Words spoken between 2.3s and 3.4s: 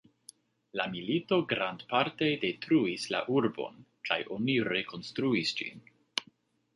detruis la